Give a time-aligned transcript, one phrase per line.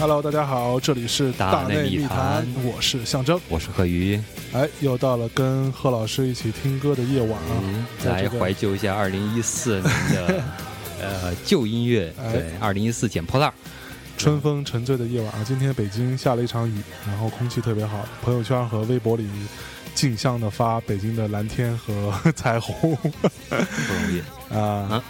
[0.00, 3.38] Hello，大家好，这里是大内密内谈谈，我是象征。
[3.48, 4.18] 我是贺宇，
[4.54, 7.60] 哎，又到了跟贺老师一起听歌的夜晚啊！
[7.62, 9.84] 嗯，来怀旧一下二零一四年
[10.14, 10.42] 的
[11.00, 13.54] 呃旧音乐，哎对，二零一四捡破烂儿，
[14.16, 15.44] 春风沉醉的夜晚啊！
[15.46, 19.28] 今天北京下了一场雨，然后空气特别好，朋友圈和微博里
[19.94, 24.22] 竞相的发北京的蓝天和彩虹不容易。
[24.54, 25.04] 啊啊。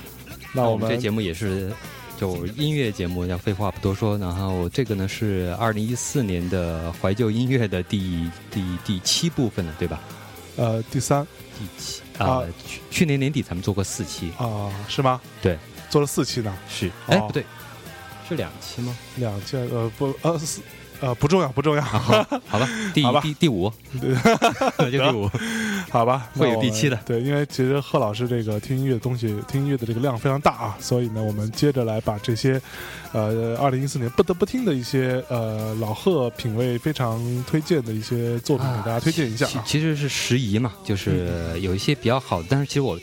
[0.54, 1.70] 那我们这节目也是
[2.18, 4.16] 就音乐节目，要废话不多说。
[4.18, 10.00] 然后这个呢是二零一四年的怀旧音乐的第第第七部分了，对吧？
[10.56, 11.24] 呃第三
[11.58, 15.20] 第七啊啊，去去年年底咱们做过四期，啊是吗？
[15.40, 15.56] 对，
[15.88, 17.44] 做了四期呢，是，哎哦不对，
[18.28, 18.96] 是两期吗？
[19.16, 20.60] 两期呃不呃四
[21.00, 23.20] 呃不重要不重要，啊好，好吧， 第好吧。
[23.22, 24.12] 第第五，对。
[24.90, 25.30] 就第五，
[25.90, 26.98] 好吧，会有第七的。
[27.06, 32.60] 对，因为其实贺老师这个听音乐的东西，听音乐的这个量非常大啊，所以呢，我们接着来把这些，
[33.12, 39.62] 呃，二零一四年不得不听的一些呃老贺品味非常推荐的一些作品给大家推荐一下啊。
[39.64, 42.98] 其其实是时宜嘛，就是有一些比较好的，但是其实我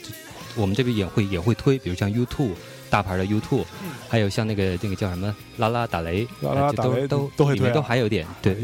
[0.58, 2.50] 我们这边也会也会推，比如像 U2
[2.90, 3.64] 大牌的 U2，、
[4.08, 8.56] 还有像那个那个叫什么拉拉打雷，拉拉呃这打雷都都会里面都还有点对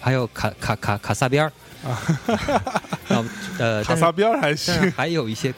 [0.00, 1.52] 还有卡卡卡卡萨边儿。
[3.08, 3.24] 然后
[3.58, 5.52] 呃， 卡萨边儿还但是行，还有一些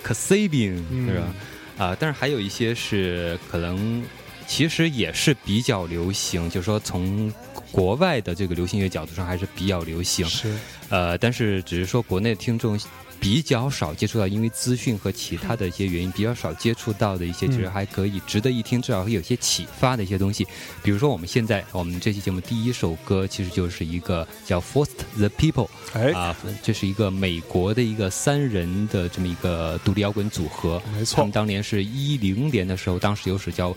[0.91, 1.09] 嗯。
[1.09, 1.87] 是吧？
[1.87, 4.05] 啊，但是还有一些是可能
[4.47, 7.33] 其实也是比较流行，就是说从
[7.73, 10.25] 国外的这个流行乐角度上还是比较流行。
[10.27, 10.55] 是。
[10.91, 12.79] 呃，但是只是说国内听众
[13.23, 20.45] 比较少接触到，因为资讯和其他的一些原因比较少接触到的一些，嗯其实还可以值得一听，至少会有些启发的一些东西。
[20.83, 30.83] 比如说我们现在我们这期节目第一首歌其实就是一个叫 First the People 哎，啊，这是一个美国的一个三人的这么一个独立摇滚组合。
[30.93, 33.77] 没错他们，当年是一零年的时候，当时有首叫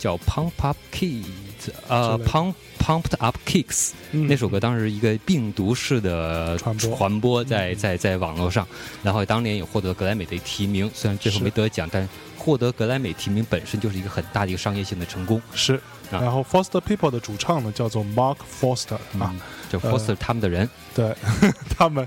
[0.00, 1.26] 叫 Pump Up Kids，
[1.88, 2.18] 呃
[2.78, 8.66] Pumped Up Kicks，嗯那首歌当时一个病毒式的传播传播在在在网络上，
[9.02, 15.40] 然后当年也获得格莱美的提名，虽然最后没得奖，但获得格莱美提名本身就是一个很大的一个商业性的成功。
[15.54, 15.74] 是。
[15.74, 21.14] 啊然后 Foster People 的主唱呢叫做 Mark Foster 啊，嗯，就 Foster 他们的人，对
[21.78, 22.04] 他们，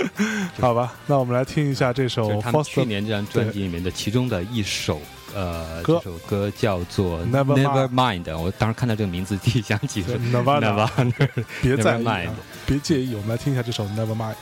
[0.58, 4.98] 好吧，那我们来听一下这首就是他们去 Foster 年这张专辑里面的其中的一首。
[5.34, 8.38] 呃，歌这首歌叫做 Never Never Mind。
[8.38, 11.28] 我当时看到这个名字，第一想起是 Nirvana，Nirvana。
[11.60, 12.34] 别在意 Never mind 啊，
[12.66, 14.34] 别介意，我们来听一下这首 Never Mind。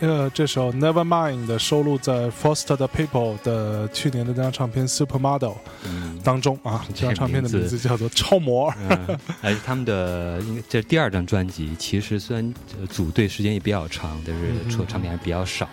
[0.00, 6.86] 呃，这首 Nevermind 收录在 Foster the People 的去年的那张唱片 Supermodel 嗯，当中啊。
[6.94, 8.70] 这张唱片的名字叫做《超模》。
[8.88, 15.68] 嗯，而且他们的应该这是第二张专辑，其实虽然呃组队时间也比较长，但是出的唱片还比较少。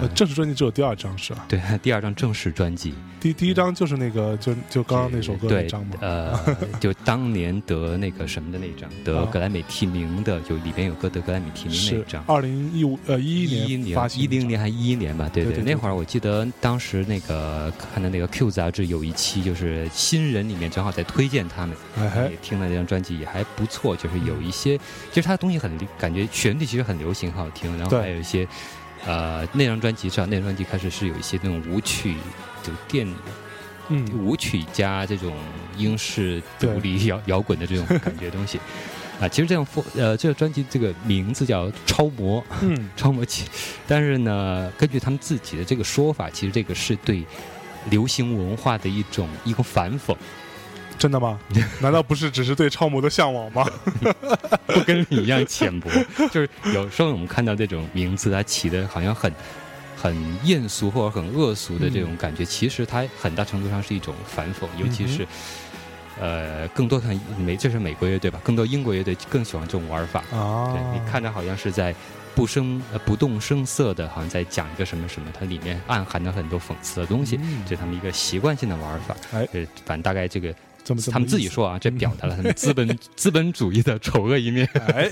[0.00, 1.44] 呃，嗯，正式专辑只有第二张是吧？
[1.48, 5.94] 对， 第二张正式专辑，第第一张就是那个，就就刚刚那首歌那对张嘛。
[6.00, 6.38] 呃，
[6.80, 12.24] 就当年得那个什么的那张，得啊格莱美提名的，就里边有歌得格莱美提名那张。
[12.26, 21.76] 二零一五呃一一一年发行一零年还一一年吧，对对对对那会儿我记得当时那个看的那个 Q 杂志有一期就是新人里面正好在推荐他们，
[22.30, 24.78] 也听了那张专辑也还不错，就是有一些，
[25.10, 28.46] 其实他的东西很感觉旋律其实很流行，很好听，然后还有一些，
[29.06, 32.16] 呃，那张专辑上那张专辑开始是有一些那种舞曲，
[32.62, 33.06] 就电
[33.88, 34.06] 嗯。
[34.18, 35.34] 舞曲加这种
[35.76, 38.58] 英式独立 摇摇滚的这种感觉东西。
[39.20, 39.64] 啊，其实这样
[39.94, 42.88] 呃，这个专辑这个名字叫《超模》，嗯。
[42.96, 43.44] 超模气，
[43.86, 47.24] 但是呢，根据他们自己的这个说法，其实这个是对
[47.90, 50.16] 流行文化的一种一个反讽，
[50.98, 51.38] 真的吗？
[51.80, 53.66] 难道不是只是对超模的向往吗？
[54.66, 55.90] 不跟你一样浅薄。
[56.30, 59.32] 就是有时候我们看到这种名字，它起的好像很
[59.96, 65.26] 很艳俗或者很恶俗的这种感觉，其实它很大程度上是一种反讽，尤其是。
[66.20, 68.40] 呃，更多看美，这是美国乐队吧？
[68.44, 70.20] 更多英国乐队更喜欢这种玩法。
[70.30, 71.92] 啊，对你看着好像是在
[72.36, 79.16] 不声呃不动声色的，好像在讲一个什么什么，它里面暗含着很多讽刺的东西，嗯这是他们一个习惯性的玩法。
[79.32, 80.54] 哎呃，反正大概这个
[81.10, 84.66] 他们自己说啊，这表达了他们资本 资本主义的丑恶一面。
[84.88, 85.10] 哎，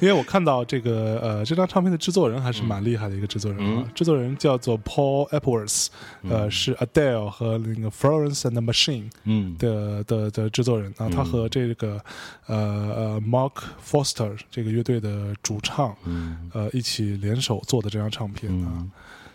[0.00, 3.90] 因为我看到这个呃，这张唱片的制作人还是蛮厉害的一个制作人啊，嗯。
[3.94, 5.86] 制作人叫做 Paul Epworth，
[6.28, 6.50] 呃，嗯。
[6.50, 9.56] 是 Adele 和那个 Florence and the Machine 嗯。
[9.58, 11.24] 的的的制作人啊，他嗯。
[11.24, 12.02] 和这个
[12.46, 13.52] 呃呃 Mark
[13.84, 16.50] Foster 这个乐队的主唱嗯。
[16.52, 18.90] 呃一起联手做的这张唱片啊，嗯，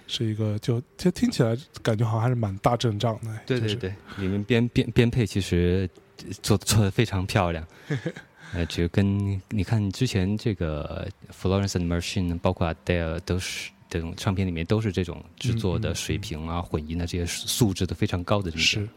[0.08, 5.90] 是一个就就听起来感觉好像还是蛮大阵仗的，就是对对对，里面编编编配其实
[6.42, 7.66] 做做的非常漂亮。
[8.54, 18.90] 呃，就跟你看之前这个 Florence and Machine，包括 Adele 都是这种唱片里面都是这种制作的水平啊、混音的这些素质都非常高的这是种。。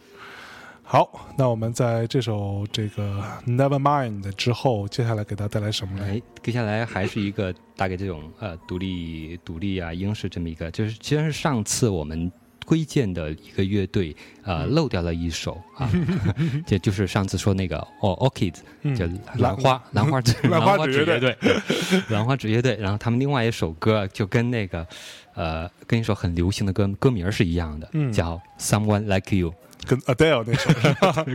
[0.90, 6.06] 好，那我们在这首这个 Nevermind 之后，接下来给大家带来什么呢？
[6.08, 14.70] 哎，接下来还是一个大概这种呃独立独立啊英式这么一个，就是其实是上次我们推荐的一个乐队呃嗯。
[14.70, 15.90] 漏掉了一首啊，
[16.66, 19.04] 这就是上次说那个哦 Orchid 嗯叫
[19.36, 21.36] 兰花兰花指兰花指指乐队。
[22.08, 24.86] 兰花指乐队，然后他们另外一首歌就跟那个
[25.34, 28.10] 呃跟一首很流行的歌歌名是一样的，嗯。
[28.10, 29.52] 叫 Someone Like You，
[29.88, 30.70] 跟 Adele 那首？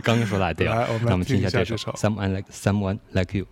[0.02, 3.46] 刚刚说的 Adele，那我们听一下这首 Someone Like Someone Like You。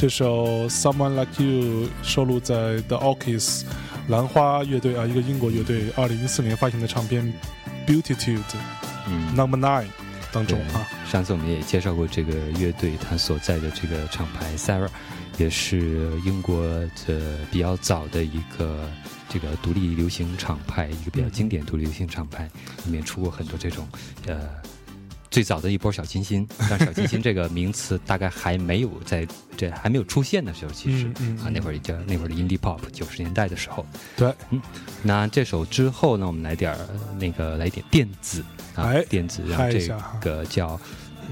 [0.00, 3.64] 这首《Someone Like You》收录在 The Orchids
[4.08, 7.22] 兰花乐队啊，一个英国乐队，二零一四年发行的唱片
[7.86, 8.40] 《Beautitude
[9.06, 9.84] 嗯 Number Nine》
[10.32, 10.88] 当中啊。
[11.06, 14.88] 上次我们也介绍过这个乐队，它所在的这个厂牌 Sarah，
[15.36, 16.66] 也是英国
[17.06, 18.88] 的比较早的一个
[19.28, 22.48] 这个独立流行厂牌，一个比较经典独立流行厂牌，
[22.86, 23.86] 里面出过很多这种
[24.26, 24.48] 呃。
[25.30, 34.60] 最早的一波小清新， 但小清新这个名词大概还没有在这还没有出现的时候，其实、嗯嗯啊那会儿叫那会儿的 indie pop，九十年代的时候，对，嗯
[35.02, 36.78] 那这首之后呢，我们来点儿
[37.18, 38.44] 那个来一点电子
[38.74, 39.86] 啊，哎电子然后这
[40.20, 40.80] 个叫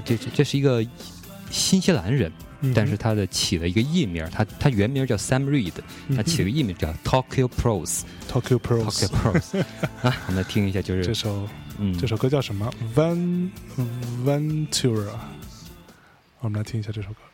[0.05, 0.85] 这这这是一个
[1.51, 2.73] 新西兰人，嗯。
[2.73, 5.73] 但是他的起了一个艺名，他他原名叫 Sam Reed，
[6.15, 8.01] 他起了个艺名叫 Tokyo Pros。
[8.31, 9.59] Tokyo Tokyo Pros Pros
[10.03, 11.47] 啊，我们来听一下，就是这首
[11.99, 13.49] 这首歌叫什么？Van
[14.25, 15.13] Ventura。
[16.39, 17.28] 我们来听一下这首歌。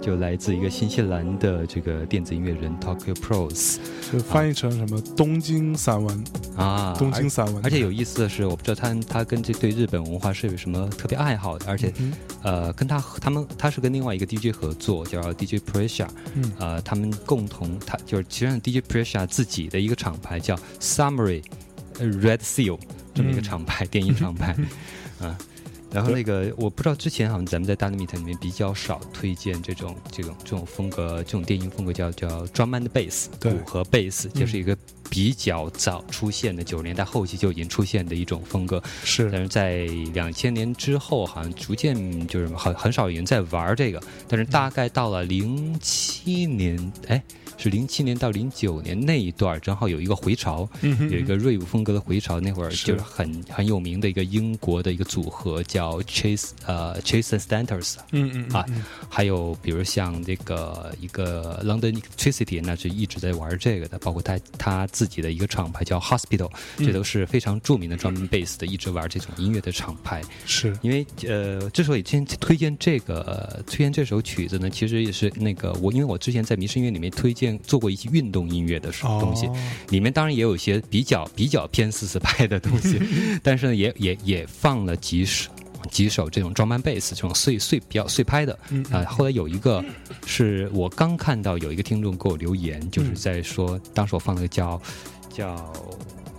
[0.00, 3.76] 就来自一个新西兰的这个电子音乐人 Tokyo Pros
[4.10, 6.24] 就翻译成什么东京散文，
[6.56, 16.50] 啊，东京散文，而且有意思的是，我不知道他他跟这对日本文化是有什么特别爱好的，而且嗯呃，跟他他们他是跟另外一个 DJ 合作，叫 DJ Pressure，嗯。
[16.58, 21.42] 呃，他们共同他就是其实上 DJ Pressure 自己的一个厂牌叫 Summary
[21.98, 22.78] 呃 Red Seal
[23.14, 23.42] 这么一个嗯。
[23.42, 24.56] 厂牌，电音厂牌，
[25.20, 25.36] 啊。
[25.92, 33.52] 然后那个我不知道之前好像咱们在大 limit 里面比较少推荐这种这种这种风格这种电音风格叫叫 drum and bass 对。
[33.52, 34.76] 鼓和贝斯，就是一个
[35.08, 39.28] 比较早出现的九十年代后期就已经出现的一种风格，是。
[39.32, 39.78] 但是在
[40.14, 47.20] 两千年之后，好像逐渐就是很很少有人在玩这个，但是大概到了零七年，哎，
[47.60, 53.00] 是零七年到零九年那一段，正好有一个回潮，有一个瑞舞风格的回潮，那会儿就是。
[53.10, 58.84] 很很有名的一个英国的一个组合叫 Chase 呃 Chase and Stanters，嗯嗯嗯啊嗯。
[59.08, 70.22] 还有比如像这个一个 London Electricity，那是一直在玩这个的，包括他他自己的一个厂牌叫 Hospital，这都是非常著名的专门 bass 的，一直玩这种音乐的厂牌。
[70.46, 70.78] 是。
[70.80, 79.56] 因为呃，之所以今天推荐这个、呃推荐这首曲子呢，其实也是那个我，因为我之前在迷失音乐里面推荐做过一些运动音乐的东西，哦
[79.90, 83.00] 里面当然也有一些比较比较偏四四拍的东西，
[83.42, 85.50] 但是呢，也也也放了几首。
[85.90, 89.82] 几首这种装扮贝斯，这种碎碎比较碎拍的，嗯啊、后来有一个
[90.26, 94.80] 是我刚看到有一个听众给我留言，嗯就是在说，当时我放了个叫
[95.32, 95.72] 叫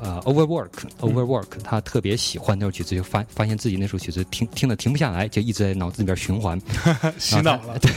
[0.02, 6.60] 呃 Overwork Overwork，他特别喜欢那首曲子，就发发现自己那首曲子听听的停不下来，就一直在脑子里边循环，
[7.20, 7.78] 洗脑了。
[7.80, 7.92] 对，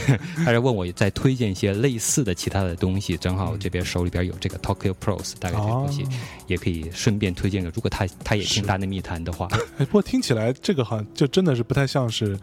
[0.45, 6.07] 他就问我再推荐一些类似的其他的东西，正好这边手里边有这个 Tokyo Pros，大概这个东西、哦
[6.47, 9.47] 也可以顺便推荐给，如果他他也听是大内密谈的话，
[9.79, 12.39] 哎，不过听起来这个好像就真的是不太像是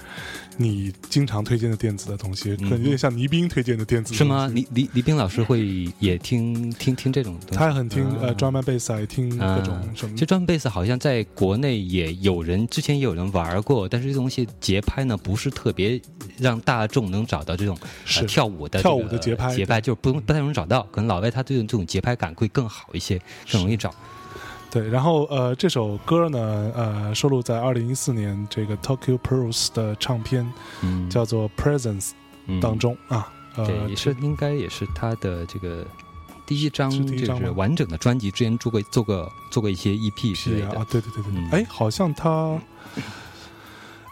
[0.57, 4.49] 你经常推荐的电子的东西，可能有点像倪斌推荐的电子的是吗？
[4.49, 4.67] 东西？
[4.73, 7.57] 李李李冰老师会也听听听这种东西？
[7.57, 16.01] 他也很听呃啊 drum and bass，也听各种啊什么其实 drum bass 好像在国内也有人之前也有人玩过，但是这东西节拍呢不是特别
[16.39, 17.77] 让大众能找到这种、
[18.27, 20.83] 跳舞的、跳舞的节拍节拍就是不不太容易找到。
[20.91, 23.95] 可能老外他对这种节拍感会更好一些，更容易找。
[24.71, 32.13] 对，然后呃，这首歌呢，呃，收录在二零一四年这个 Tokyo Pearls 的唱片嗯，叫做 Presence
[32.47, 35.87] 嗯当中、啊，呃，对，也是应该也是他的这个
[36.47, 40.71] 第一张，就是张完整的专辑，之前做过做过做过一些 EP 之类的。
[40.71, 42.59] 是啊，对对对对哎、好像他，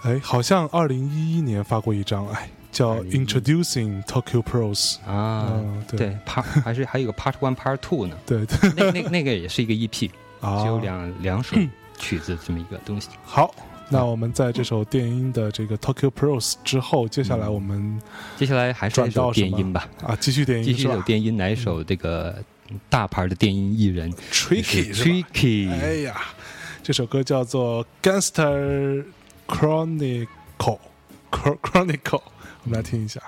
[0.02, 5.98] 哎，好像二零一一年发过一张，哎，叫 Introducing Tokyo Pearls，啊，嗯对。
[5.98, 8.72] 对，Part 还是还有个 Part One、Part Two 呢，对对。
[8.76, 11.56] 那那那个也是一个 EP， 啊，只有两两首
[11.98, 13.08] 曲子这么一个东西。
[13.24, 13.54] 好。
[13.92, 18.00] 那我们在这首电音的这个 Tokyo Pearls 之后，接下来我们
[18.38, 20.92] 接下来还是转到电音吧，啊继续电音是吧？
[20.94, 22.42] 续有电音，来一首这个
[22.88, 26.20] 大牌的电音艺人 Tricky Tricky，哎呀，
[26.85, 29.05] 这首歌叫做《Gangster
[29.48, 30.26] Chronicle》
[31.33, 32.22] Chro- Chronicle，
[32.62, 33.20] 我们来听一下。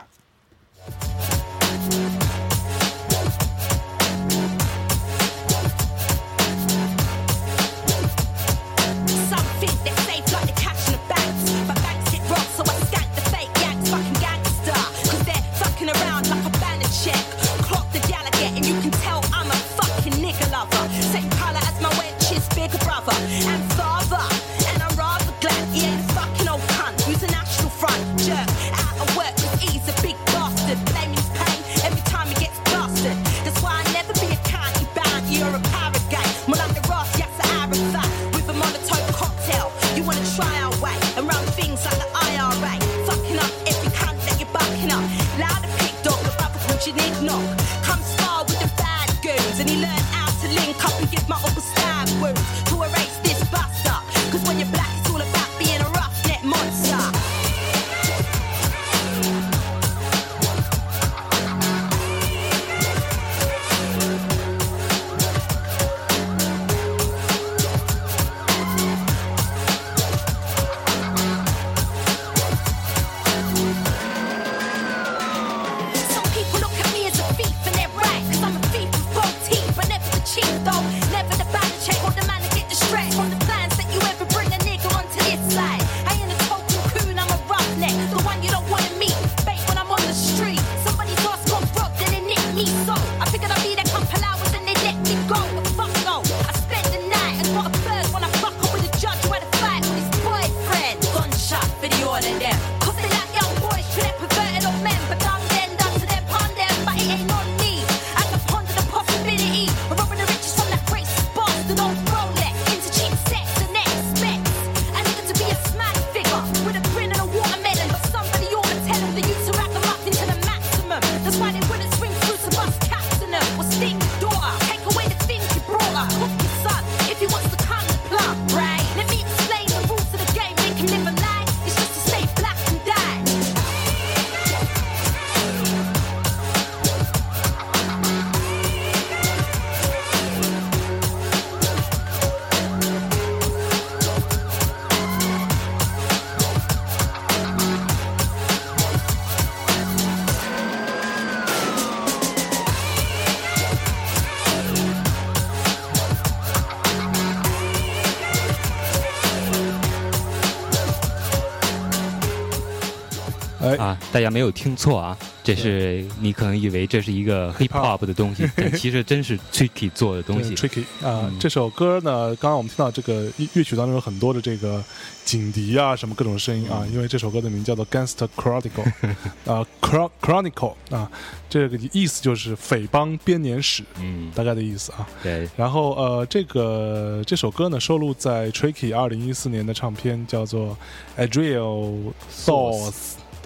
[164.13, 170.55] 大家没有听错啊，这是你可能以为这是一个 hip hop 的东西， 但其实真是 Tricky 做的东西。
[170.55, 174.85] Tricky 啊、嗯这首歌呢，刚刚我们听到这个乐乐曲当中有很多的这个
[175.25, 176.81] 警笛啊，什么各种声音嗯。
[176.81, 178.93] 啊，因为这首歌的名叫做《Gangster Chronicle
[179.51, 181.11] 》啊，Chron Chronicle 啊，
[181.49, 185.09] 这个意思就是匪帮编年史，嗯，大概的意思啊。
[185.23, 190.77] 对，然后呃，这个这首歌呢收录在 Tricky 二零一四年的唱片叫做
[191.27, 192.13] 《Adriel
[192.45, 192.93] 对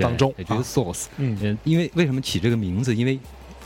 [0.04, 0.64] 当中也觉得啊。
[0.64, 1.38] Source，嗯。
[1.42, 2.94] 嗯，因为为什么起这个名字？
[2.94, 3.18] 因为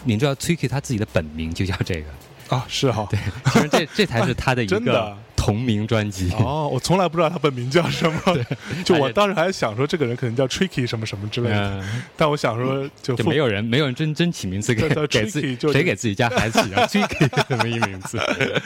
[0.04, 3.18] 你知道 Tricky 他自己的本名就叫这个，啊是哈，对
[3.52, 6.30] 其实这这才是他的一 真的个同名专辑。
[6.32, 8.20] 哦，我从来不知道他本名叫什么，
[8.84, 18.18] 就我当时还想说这个人可能叫 Tricky 什么什么之类的，嗯，但我想说就就没有人没有人真真起名字给叫给自己，就是谁给自己家孩子起叫 Tricky 这么一名字？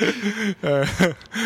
[0.62, 0.84] 呃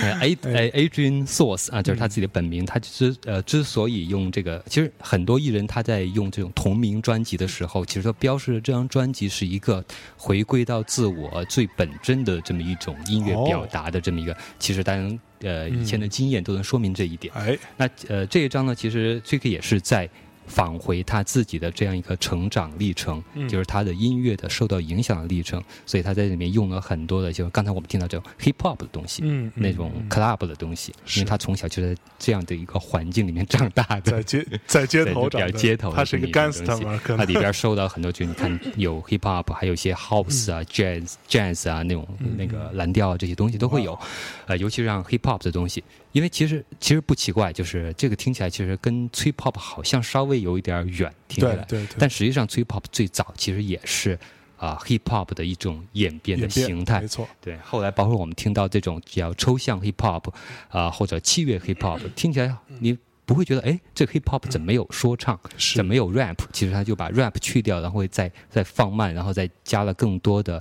[0.03, 2.65] 哎，A 哎 Adrian Source 啊，就是他自己的本名。
[2.65, 9.85] 他之呃之所以用这个，其实很多艺人他在用这种同名专辑的时候，其实都标示着这张专辑是一个
[10.17, 14.37] 回归到自我最本真的这么一种音乐哦表达的这么一个。
[14.59, 17.33] 其实大家呃以前的经验都能说明这一点。
[17.35, 20.09] 哎那呃这一张呢，其实 Tricky 也是在。
[20.49, 23.49] 返回他自己的这样一个成长历程，嗯。
[23.49, 43.99] 就是他的音乐的受到影响的历程，所以他在里面用了很多的，就是刚才我们听到这种 hip hop 的东西，嗯那种嗯 club 的东西，因为他从小就在这样的一个环境里面长大的，在街在街头长的， 街头的他是一个 gangster 他里边受到很多，就你看 有 hip hop，还有一些 house 啊、jazz jazz 啊那种嗯那个蓝调啊这些东西都会有，
[44.47, 45.83] 呃，尤其是像 hip hop 的东西，
[46.13, 54.19] 因为其实其实不奇怪，就是这个听起来其实跟 trip hop 好像稍微有一点远，听起来，对对对，但实际上 trip hop 最早其实也是
[54.57, 57.01] 啊、hip hop 的一种演变的形态。
[57.01, 60.25] 没，错，对，后来包括我们听到这种比较抽象 hip hop
[60.69, 65.77] 啊、或者器乐 hip hop， 听起来你不会觉得哎，这 hip hop 怎么没有说唱，是。
[65.77, 66.35] 怎么没有 rap？
[66.53, 70.61] 其实他就把 rap 去掉，然后再再放慢，然后再加了更多的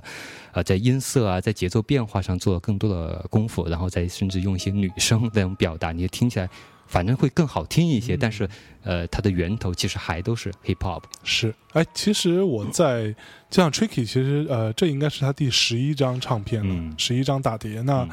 [0.52, 6.48] 呃在音色啊，在节奏变化上做了更多的功夫，然后再甚至用一些女声那种表达，你就听起来
[6.88, 8.16] 反正会更好听一些。
[8.16, 8.48] 但是
[8.82, 11.04] 呃，它的源头其实还都是 hip hop。
[11.22, 13.14] 是，哎，其实我在
[13.48, 17.80] 就像 Tricky，其实呃，这应该是他第十一张唱片了嗯，十一、张大碟。
[17.82, 18.10] 那、嗯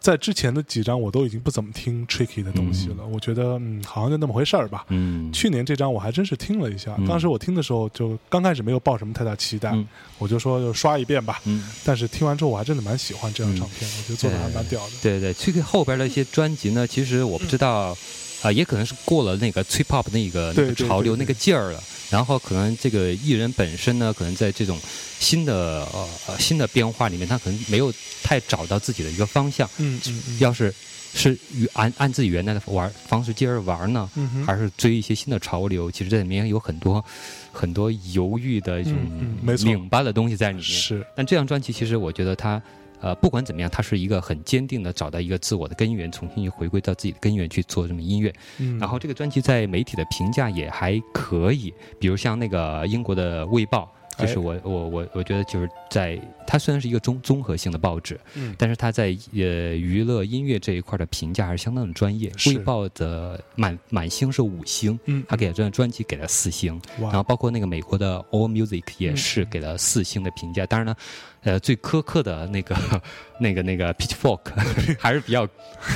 [0.00, 4.86] 在之前的几张我都已经不怎么听 Tricky 的东西了，我觉得嗯，好像就那么回事儿吧。
[4.88, 9.86] 嗯，去年这张我还真是听了一下，嗯当时我听的时候就刚开始没有抱什么太大期待，嗯
[10.18, 11.40] 我就说就刷一遍吧。
[11.44, 11.68] 嗯。
[11.84, 14.92] 但是听完之后我还真的蛮喜欢这张唱片，我觉得做的还蛮屌的。
[15.02, 17.94] 对对，，Tricky 后边的一些专辑呢，其实我不知道，
[18.42, 21.82] 啊、也可能是过了那个 trip hop 那个那个潮流那个劲儿了。
[22.10, 24.76] 然后可能这个艺人本身呢，可能在这种
[25.20, 25.54] 新的
[25.92, 29.68] 呃呃新的变化里面，他可能没有太找到自己的一个方向。
[29.78, 30.74] 嗯嗯嗯，要是
[31.14, 35.88] 是与按按自己原来的玩方式接着玩呢，嗯哼还是追一些新的潮流？
[35.88, 37.04] 其实这里面有很多
[37.52, 38.94] 很多犹豫的一种
[39.64, 40.64] 拧巴的东西在里面。
[40.64, 42.60] 是但这张专辑其实我觉得它，
[43.00, 48.32] 呃，不管怎么样，他是一个很坚定的找到一个自我的根源，重新去回归到自己的根源去做这么音乐。
[48.58, 53.90] 嗯，然后这个专辑在媒体的评价也还可以，比如像那个英国的《卫报》。
[54.18, 59.40] 就是哎我我我我觉得就是在它虽然是一个综综合性的报纸，嗯但是它在呃
[59.74, 62.30] 娱乐音乐这一块的评价还是相当的专业。
[62.48, 66.78] 卫报的满满星是五星，嗯，他给了这张专辑给了四星。
[67.00, 70.66] 然后，包括那个美国的 All Music 也是给了四星的评价。
[70.66, 70.94] 当然呢，
[71.42, 72.76] 呃，最苛刻的那个、
[73.40, 74.40] 那个、那个 Pitchfork
[75.00, 75.46] 还是比较、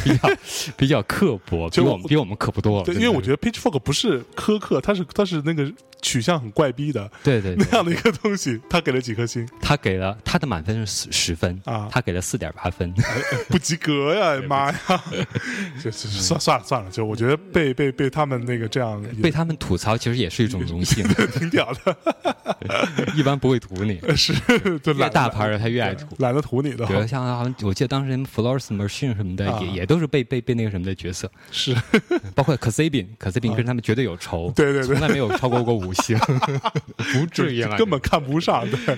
[0.03, 0.31] 比较、
[0.77, 2.85] 比较刻薄，比我们比我们刻薄多了。
[2.85, 12.93] 对，因为我觉得 Pitchfork 不是苛刻，它是它是那个取向很怪逼的对对对， 那样的一个东西，他给了几颗星他给了他的满分是十十分啊他给了四点八分。
[13.49, 14.79] 不及格呀， 妈呀！
[15.83, 21.97] 就就算算了算了，就我觉得被被被他们那个这样被他们吐槽其实也是一种荣幸，挺屌的，
[23.15, 24.01] 一般不会吐你。
[24.17, 24.33] 是
[24.83, 26.07] 就越大牌的他越爱涂。
[26.19, 26.87] 懒得涂你的。
[26.87, 29.61] 比，如像好像我记得当时 Florence Machine 什么的，啊。
[29.61, 31.75] 也也都是被被被那个什么的角色，是。
[32.35, 33.57] 包括 k a s a b i n k a s a b i n
[33.57, 34.97] 跟他们绝对有仇，对对对。
[34.97, 36.17] 从来没有超过过五星，
[37.13, 38.65] 不至于了，根本看不上。
[38.71, 38.97] 对，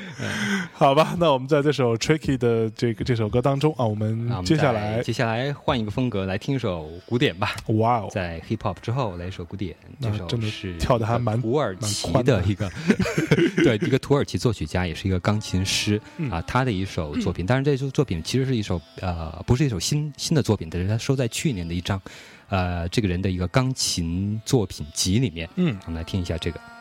[0.73, 12.71] 好吧，那我们在这首 Tricky 的这个这首歌当中啊，我们接下来接下来换一个风格来听一首古典吧，哇哦，在 hip hop 之后来一首古典，这首真的是跳的还蛮土耳其的的一个，
[13.63, 22.01] 对，一个土耳其作曲家，也是一个钢琴师嗯啊，他的一首作品，但是这首作品其实是一首呃不是一首新新的作品，但是他收在去年的一张
[22.49, 25.77] 呃这个人的一个钢琴作品集里面，嗯。
[25.87, 26.76] 我们来听一下这个。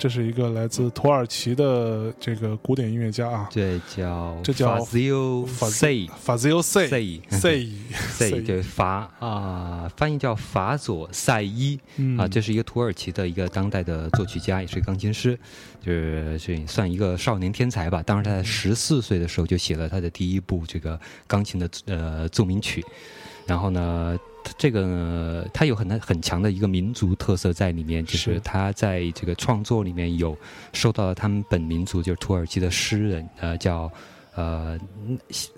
[0.00, 7.68] 这是一个来自土耳其的这个古典音乐家啊，这叫这叫 Fazil Say Fazil Say Say Say
[8.30, 11.78] Say，就是法啊，翻译叫法佐赛伊。
[11.96, 12.16] 嗯。
[12.16, 15.38] 啊，这是一个土耳其的一个当代的作曲家，也是一钢琴师，
[15.82, 18.02] 就是这算一个少年天才吧。
[18.02, 22.82] 当时他在十四岁的时候就写了他的第一部这个钢琴的呃奏鸣曲，
[23.46, 24.18] 然后呢。
[24.42, 28.34] 他这个呢，他有很很强的一个民族特色在里面，就是。
[28.34, 30.36] 是他在这个创作里面有
[30.72, 33.90] 受到了他们本民族，就是土耳其的诗人，呃，叫
[34.34, 34.78] 呃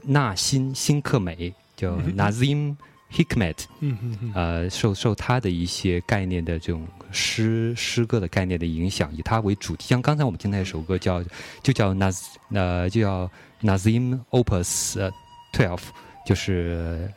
[0.02, 2.74] 纳辛辛克美，叫 Nazim
[3.12, 4.32] Hikmet，嗯嗯嗯。
[4.34, 9.86] 呃，受受他的一些概念的这种诗诗歌的概念的影响，以他为主题。
[9.88, 11.22] 像刚才我们听那首歌叫
[11.62, 15.12] 就叫 Naz 呃就叫 Nazim Opus 呃
[15.52, 15.82] Twelve，
[16.26, 17.12] 就是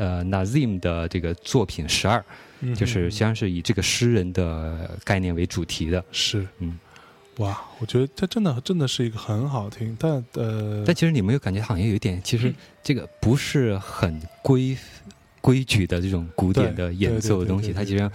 [0.00, 2.24] 呃 Nazim 的这个作品十二，
[2.60, 6.02] 嗯，就是嗯实际上是以这个诗人的概念为主题的。
[6.10, 6.46] 是。
[6.58, 6.78] 嗯，
[7.36, 14.76] 哇，我觉得这真的真的是一个很好听，但呃，但其实你没有感觉好像有一点，其实这个不是很规
[15.42, 18.10] 规矩的这种古典的演奏的东西，它其实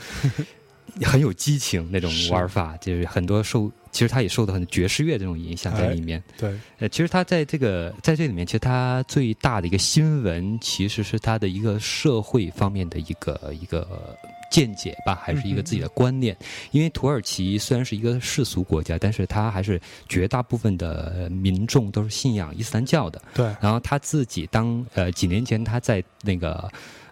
[1.06, 6.22] 很有激情那种玩法，就是很多受，其实他也受到很爵士乐这种影响在哎里面。
[6.38, 14.14] 对，呃，其实他在这个在这里面，其实他最大的一个新闻，其实是他的一个社会方面的一个一个
[14.52, 16.36] 见解吧，还是一个自己的观念。
[16.72, 19.80] 因为土耳其虽然是一个世俗国家，但是它还是
[20.10, 23.22] 绝大部分的民众都是信仰伊斯兰教的。
[23.34, 26.70] 对，然后他自己当呃几年前他在那个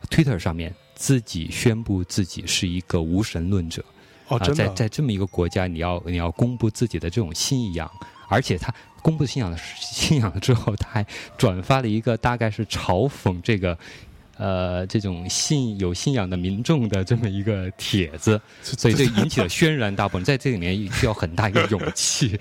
[0.10, 3.82] Twitter 上面自己宣布自己是一个无神论者。
[4.34, 7.90] 哦，啊，真的，在在这么一个国家，你要你要公布自己的这种信仰，
[8.28, 11.06] 而且他公布信仰的信仰了之后，他还
[11.38, 13.78] 转发了一个大概是嘲讽这个。
[14.38, 20.20] 呃，这种信有信仰的民众的这么一个帖子，所以这引起了轩然大波。
[20.22, 22.40] 在这里面需要很大一个勇气，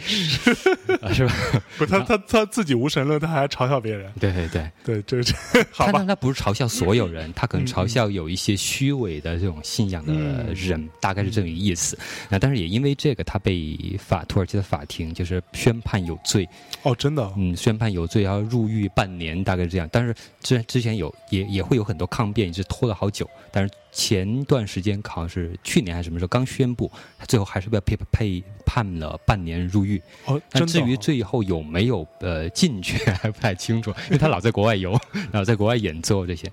[1.00, 1.34] 啊 是吧？
[1.76, 5.34] 不，他他他自己无神论，他还嘲笑别人，对对对，对，这这
[5.72, 10.12] 好吧他但，他不是嘲笑所有人，他可能嘲笑有一些虚伪的这种信仰的
[10.54, 11.98] 人，大概是这个意思。
[12.28, 16.48] 那但是也因为这个，他被法土耳其的法庭就是宣判有罪，
[16.82, 19.88] 哦，真的哦，嗯，宣判有罪，要入狱半年，大概是这样。
[19.90, 23.28] 但是之之前有也也会有很多抗辩，一直拖了好久。
[23.50, 30.00] 但是前段时间好像是去年还是什么时候刚宣布，他最后还是被被被判了半年入狱。
[30.26, 34.92] 哦，但至于最后有没有呃进去还不太清楚，因为他老在国外游，
[35.30, 36.50] 然后在国外演奏这些。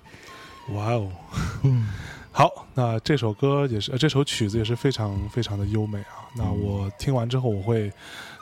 [0.72, 1.10] 哇哦，
[1.62, 1.88] 嗯
[2.32, 6.30] 好，那这首歌也是，呃，这首曲子也是非常非常的优美啊。
[6.36, 7.90] 那嗯我听完之后，我会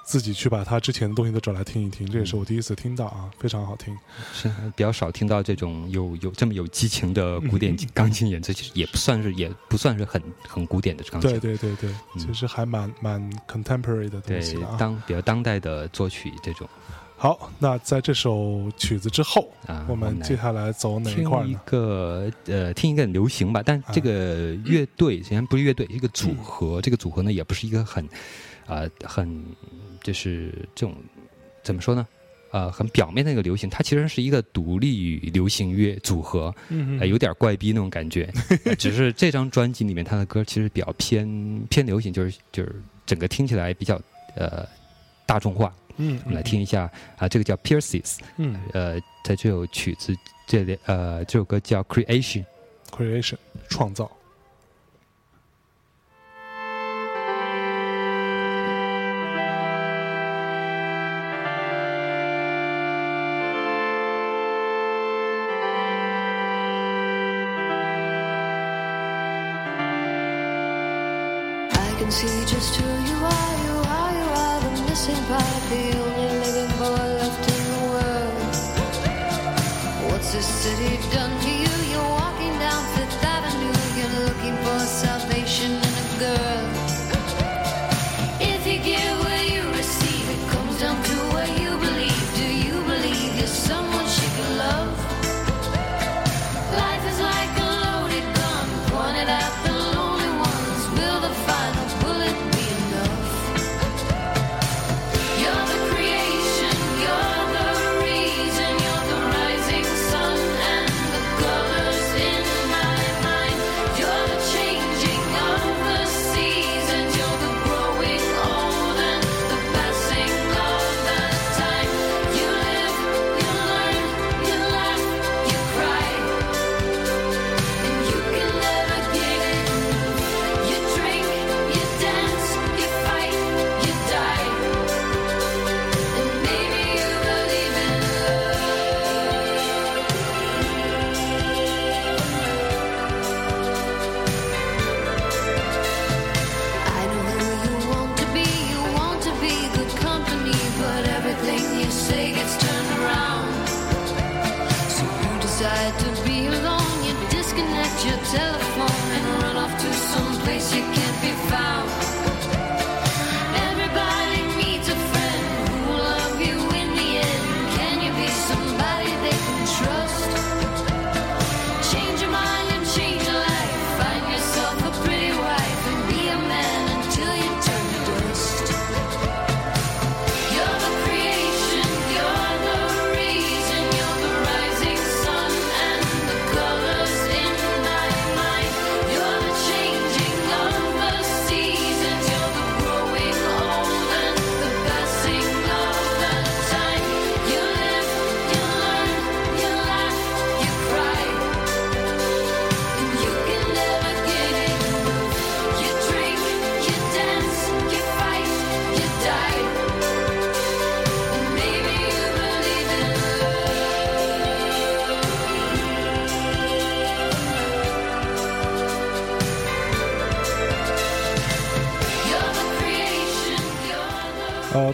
[0.09, 3.95] 自己去把他之前的东西都找来听一听，这也是我第一次听到啊，非常好听。
[4.33, 11.31] 是比较少听到这种有有这么有激情的古典 钢琴演奏，其实也不算是也不算是很很古典的钢琴。
[11.33, 14.77] 对对对对，嗯其实还蛮蛮 contemporary 的东对西的啊。
[14.81, 16.67] 当比较当代的作曲这种
[17.19, 21.55] 好，那在这首曲子之后，啊，我们接下来走哪一听一？
[21.67, 28.09] 个呃，听一个流行吧，但这个乐队虽然不是乐队，一个组合，这个组合呢也不是一个很
[28.67, 29.45] 呃很
[30.09, 30.97] 就是这种
[31.63, 32.07] 怎么说呢？
[32.51, 38.27] 呃，很表面的一个流行，它其实是一个独立流行乐组合，嗯呃，有点怪逼那种感觉。
[38.65, 41.29] 呃只是这张专辑里面，他的歌其实比较偏
[41.69, 44.01] 偏流行，就是就是整个听起来比较
[44.35, 44.67] 呃
[45.27, 45.71] 大众化。
[45.99, 50.17] 嗯，我们来听一下啊、这个叫 Pierces，嗯呃，在这首曲子
[50.47, 52.47] 这里呃这首歌叫 Creation。
[52.91, 53.37] ，creation
[53.69, 54.11] 创造。
[80.69, 81.48] that he'd done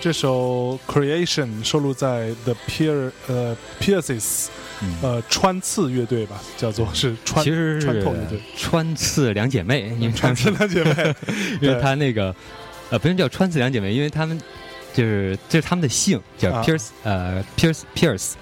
[0.05, 4.48] 这首 Creation 收录在 The Pier 呃 Pierces
[4.82, 4.94] 嗯。
[5.00, 10.90] 呃穿刺乐队吧，叫做是穿其实是穿透乐队，川刺两姐妹，因为穿刺两姐妹，
[11.62, 12.36] 因为对她那个
[12.90, 14.38] 呃不用叫穿刺两姐妹，因为她们
[14.92, 16.62] 就是这是她们的姓叫啊。
[16.62, 18.32] Pierce、呃 Pierce Pierce，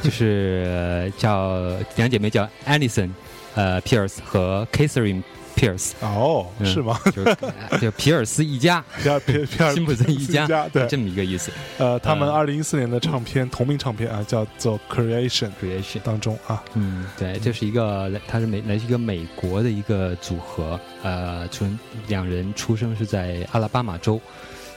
[0.00, 1.58] 就是呃叫
[1.96, 3.10] 两姐妹叫 Alison
[3.56, 5.24] 呃 Pierce 和 Catherine
[5.58, 7.00] Pierce，哦，嗯是吗？
[7.06, 7.36] 就是
[7.68, 11.50] 呃就皮尔斯一家， 皮尔皮皮尔辛普森一家，对，这么一个意思。
[11.78, 21.66] 呃，他们呃二零一四年的唱片同名唱片啊，叫做 Creation Creation，当中啊，嗯，对，这是一个来，它是美来自一个美国的一个组合，呃，出
[22.06, 24.20] 两人出生是在阿拉巴马州，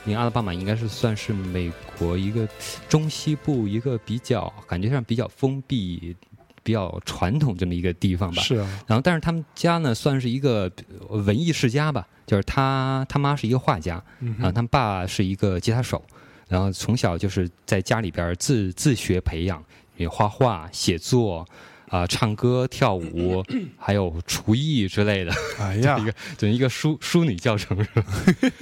[0.05, 2.47] 因为阿拉巴马应该是算是美国一个
[2.89, 6.15] 中西部一个比较感觉上比较封闭、
[6.63, 8.41] 比较传统这么一个地方吧。
[8.41, 10.71] 是啊，然后，但是他们家呢，算是一个
[11.09, 13.95] 呃文艺世家吧，就是他他妈是一个画家，
[14.39, 16.03] 啊，他们爸是一个吉他手，
[16.47, 19.63] 然后从小就是在家里边自自学培养，
[19.97, 21.47] 也画画、写作。
[21.91, 23.43] 啊、唱歌、跳舞，
[23.77, 28.05] 还有厨艺之类的，哎呀 一，个等于一个淑淑女教程是吧？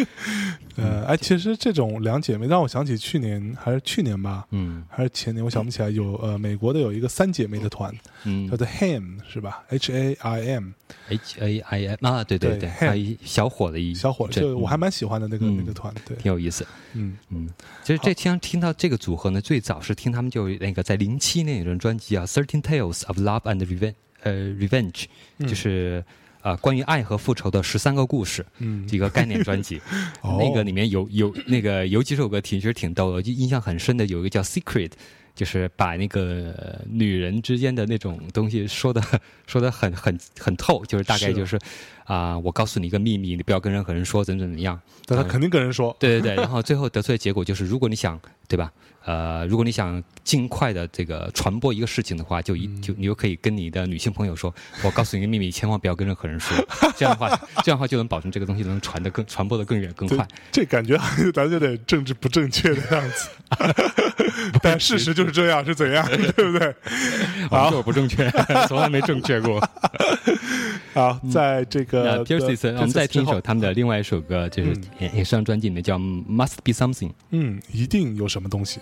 [0.78, 16.66] 呃，哎，其实这种两姐妹让我想起去年还是去年吧，嗯还是前年，我想不起来，有呃美国的有一个三姐妹的团，嗯叫做 Ham 是吧？H A I M，H A I M 啊，对对对还有一小伙的一小伙，这就我还蛮喜欢的那个嗯那个团，对，挺有意思。
[16.94, 17.48] 嗯嗯，
[17.84, 23.92] 其实这听听到这个组合呢，最早是听他们就那个在零七年有张专辑啊，《Thirteen Tales of Love and Revenge》，
[24.24, 25.06] 呃，Revenge，
[25.38, 26.04] 嗯就是
[26.42, 29.82] 啊、呃关于爱和复仇的十三个故事，嗯，一个概念专辑。
[30.22, 34.90] 哦 那个里面有有那个有几首歌其实挺逗的，就印象很深的有一个叫《Secret》。
[35.36, 39.02] 就是把那个呃女人之间的那种东西说的
[39.48, 41.58] 说的很很很透，就是大概就是
[42.04, 44.78] 啊、我告诉你一个秘密，你不要跟任何人说，怎么怎么样。
[45.06, 48.70] 但他肯定跟人说，对对对，然后最后得出的结果就是，如果你想，对吧？
[49.06, 56.56] 呃，如果你想尽快的这个传播一个事情的话，就一就你就可以跟你的女性朋友说， 我告诉你一个秘密，千万不要跟任何人说。
[56.96, 57.30] 这样的话，
[57.64, 63.30] 这样的话就能保证这个东西能传的更传播的更远更快。，这感觉好像咱有点政治不正确的样子，
[64.62, 66.76] 但事实就是这样，是怎样，对不对？
[67.50, 68.30] 好我们就是不正确，
[68.68, 69.60] 从来没正确过。
[70.94, 77.10] 好，在这个我们再听一首他们的另外一首歌，就是嗯也也是张专辑里面叫《Must Be Something》。
[77.32, 78.80] 嗯，一定有什么东西。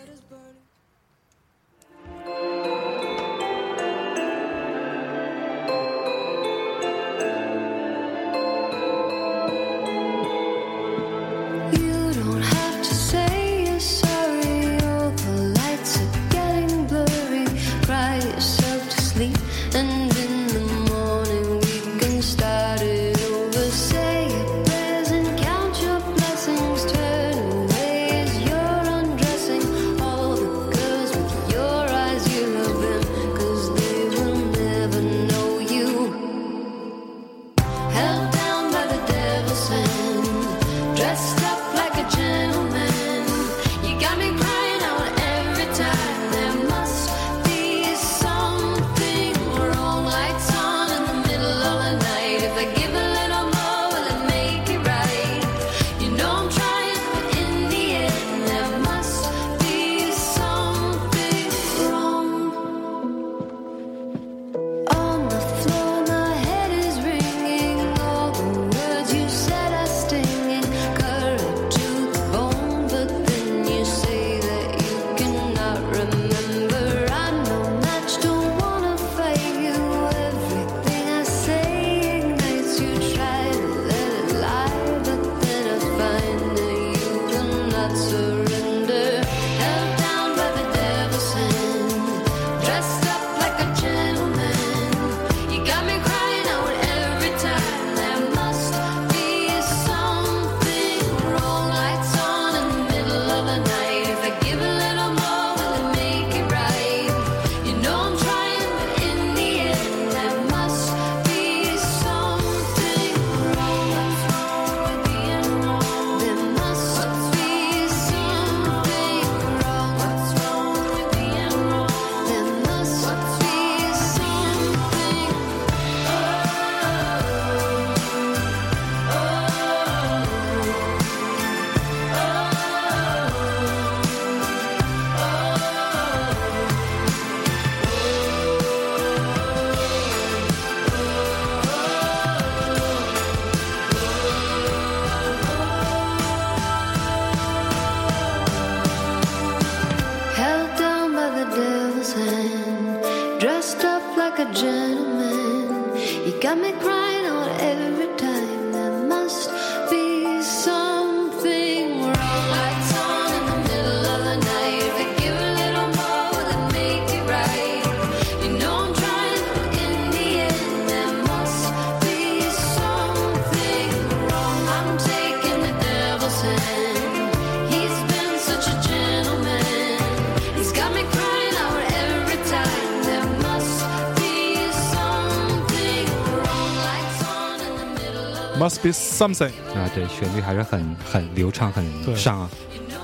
[189.18, 191.84] something，啊，对，旋律还是很很流畅，很
[192.16, 192.48] 上，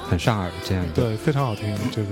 [0.09, 1.01] 很上耳这样的。
[1.01, 1.75] 对，非常好听。
[1.91, 2.07] 这个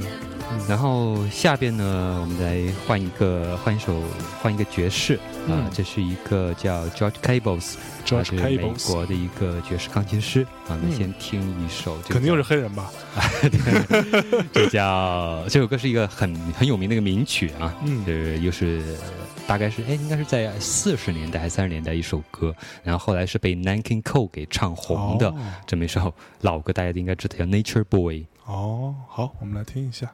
[0.68, 4.02] 然后下边呢，我们来换一个，换一首，
[4.42, 5.16] 换一个爵士
[5.48, 7.76] 啊、嗯这是一个叫 George Cables，
[8.06, 10.78] 他是美国的一个爵士钢琴师啊。
[10.82, 12.92] 那嗯先听一首，这肯定又是黑人吧？
[14.52, 18.82] 这叫这首歌是一个很很有名的一个名曲啊，嗯是，又是
[19.52, 25.36] 大概是哎，应该是在四十年代还是三十年代一首歌，然后后来是被 Nanking Cole 给唱红的、哦
[25.68, 28.24] 这么一首老歌，大家都应该知道叫 Nature Boy。
[28.46, 30.10] 哦，好，我们来听一下。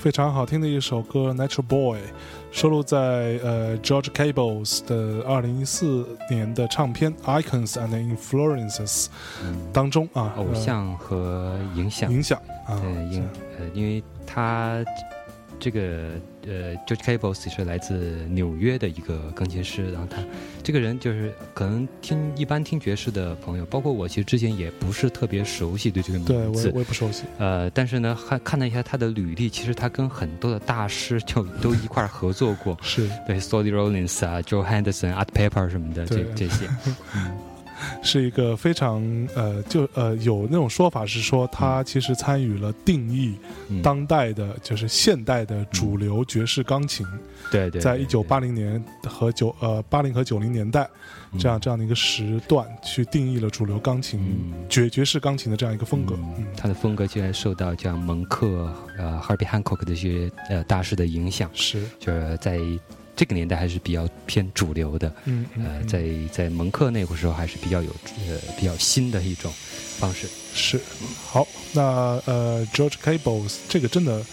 [0.00, 1.98] 非常好听的一首歌《Natural Boy》，
[2.50, 9.08] 收录在呃 George Cables 的二零一四年的唱片《Icons and Influences》
[9.74, 13.28] 当中啊，偶像和影响呃，影响啊，对，因
[13.58, 14.82] 呃，因为他
[15.60, 16.10] 这个
[16.46, 17.94] 呃，George Cables 是来自
[18.30, 20.16] 纽约的一个钢琴师，然后他
[20.62, 26.78] 这个人就是可能听一般听爵士的朋友，包括我，其实之前也不是特别熟悉对这个对我也名字我。
[26.78, 33.06] 也不熟悉，呃，但是呢，看看了一下他的履历，其实他跟很多的大师就都一块儿合作过，是。
[33.26, 36.66] 对 s o l y Rollins 啊，Joe Henderson、Art Pepper 什么的，这这些，
[38.02, 39.02] 是一个非常
[39.34, 43.34] 呃，就呃有那种说法是说他其实参与了定义
[43.68, 43.82] 嗯。
[43.82, 47.06] 当代的，就是现代的主流爵士钢琴，
[47.50, 50.88] 对对，对在一九八零年和九呃八零和九零年代
[51.38, 54.52] 这样这样的一个时段，去定义了主流钢琴嗯。
[54.68, 56.14] 爵爵士钢琴的这样一个风格。
[56.18, 56.34] 嗯。
[56.38, 62.58] 嗯，他的风格竟然受到像蒙克、呃 Herbie Hancock 的这些呃大师的影响，是，就是在
[63.20, 65.14] 这个年代还是比较偏主流的。
[65.26, 65.44] 嗯
[65.86, 66.02] 在
[66.32, 67.90] 在蒙克那个时候还是比较有
[68.26, 69.52] 呃比较新的一种
[69.98, 70.26] 方式。
[70.54, 70.80] 是
[71.26, 71.82] 好，那
[72.24, 74.24] 呃，George Cables 这个真的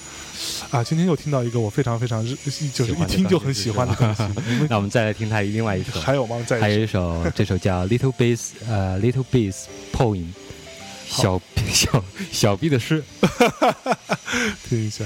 [0.72, 2.34] 啊，今天又听到一个我非常非常日
[2.74, 4.24] 就是一听就很喜欢的东西。
[4.70, 6.42] 那我们再来听他另外一首，还有吗？
[6.48, 10.28] 再还有一首，这首叫 Little Bass 呃 Little Bass Poem，
[11.10, 11.42] 小
[11.74, 13.04] 小小 B 的诗。
[14.70, 15.04] 听一下。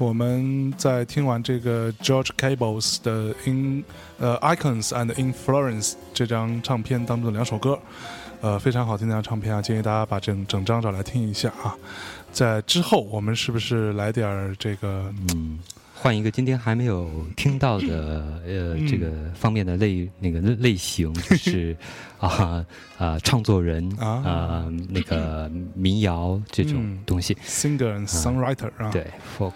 [0.00, 3.84] 我们在听完这个 George Cables 的《In
[4.18, 7.78] 呃 Icons and Influence》这张唱片当中的两首歌，
[8.40, 11.76] 呃，非常好听的一张唱片啊，建议大家把整整张找来听一下啊。
[12.32, 15.12] 在之后，我们是不是来点儿这个？
[15.34, 15.58] 嗯，
[15.94, 21.76] 换一个今天还没有听到的呃嗯这个方面的类那个类类型，就是
[22.18, 22.64] 啊
[22.96, 24.08] 啊创作人啊。
[24.24, 26.98] 啊那个民谣这种嗯。
[27.04, 29.06] 东西，singer and songwriter 啊，对
[29.38, 29.52] folk，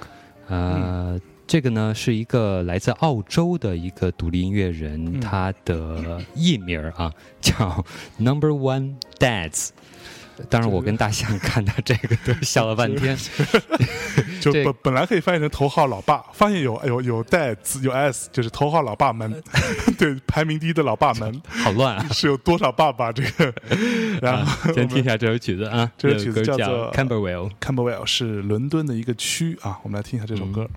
[0.48, 1.20] 呃。
[1.46, 7.84] 这个呢是一个来自澳洲的一个独立音乐人，嗯他的艺名啊叫
[8.16, 9.68] Number One Dads。
[10.48, 13.16] 当然，我跟大象看到这个都笑了半天。
[14.40, 19.42] 就本本来可以翻译成头号老爸，发现有有有带字有 s，就是头号老爸们，
[19.98, 22.06] 对，排名第一的老爸们好乱啊！
[22.12, 23.10] 是有多少爸爸？
[23.10, 23.54] 这个，
[24.20, 27.50] 然后先听一下这首曲子啊，这首曲子叫叫做 Camberwell。
[27.60, 30.68] Camberwell 是伦敦的一个区啊，我们来听一下这首歌。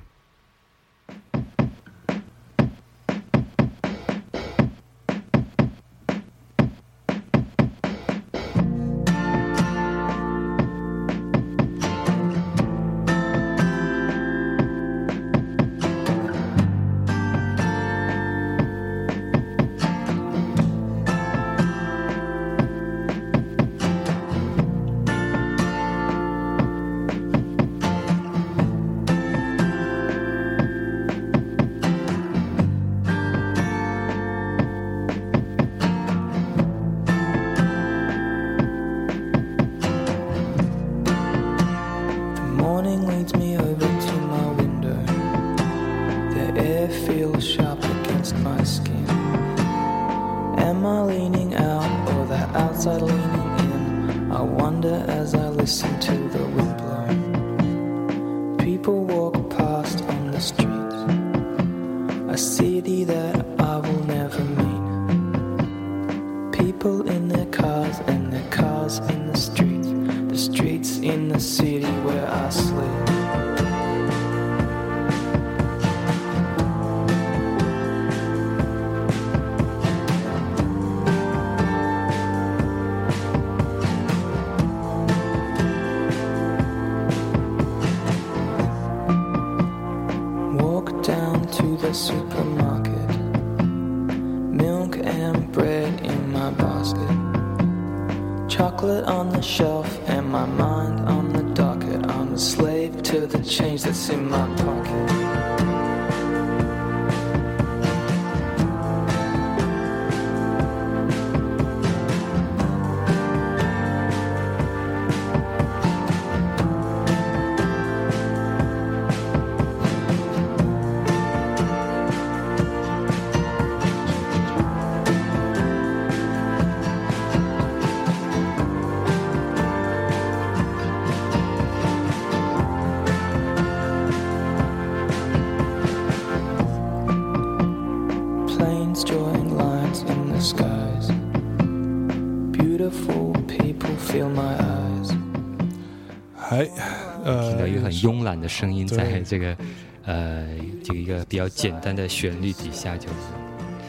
[148.01, 149.57] 慵懒的声音，在这个
[150.05, 150.47] 呃
[150.83, 153.07] 这个一个比较简单的旋律底下就。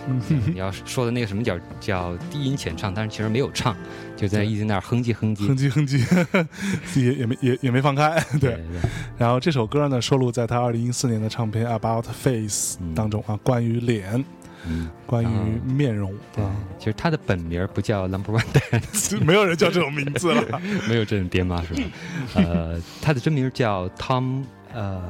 [0.51, 3.77] 你要说的那个什么叫叫低音浅唱，但是其实没有唱，
[4.17, 5.47] 就在一直那儿哼唧哼唧。
[5.47, 6.47] 哼唧哼唧，
[6.87, 8.53] 自 己也也没也也没放开，对。
[8.53, 14.25] 对对，然后这首歌呢，收录在他二零一四年的唱片《About Face 嗯》当中啊，关于脸，
[14.69, 15.29] 嗯，关于
[15.65, 20.61] 面容对啊，，其实他的本名不叫 Number One Dance， 没有人叫这种名字了。
[20.89, 21.83] 没有这种编码是吧？
[22.37, 25.03] 呃，他的真名叫 Tom 呃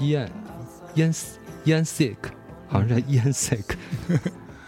[0.00, 0.28] Yan
[0.94, 1.16] Yan
[1.64, 2.16] Yan Sick，
[2.68, 3.64] 好像是 Yan Sick。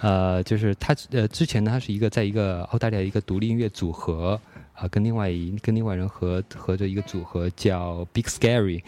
[0.00, 4.40] 呃，就是他呃，之前呢，他是一个在一个澳大利亚一个独立音乐组合
[4.74, 8.80] 啊、跟另外一跟另外人合合着一个组合叫 Big Scary，